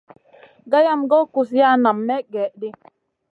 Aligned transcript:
Gayam 0.71 1.01
goy 1.11 1.25
kuziya 1.33 1.69
nam 1.83 1.97
may 2.07 2.23
gèh 2.33 2.51
ɗi. 2.59 2.69